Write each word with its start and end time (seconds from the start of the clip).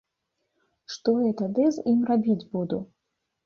Што 0.93 1.11
я 1.25 1.29
тады 1.43 1.67
з 1.77 1.87
ім 1.95 2.03
рабіць 2.11 2.41
буду. 2.59 2.85